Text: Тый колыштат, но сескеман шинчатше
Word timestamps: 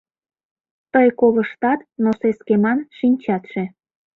Тый 0.93 1.07
колыштат, 1.19 1.79
но 2.03 2.09
сескеман 2.19 2.79
шинчатше 2.97 3.63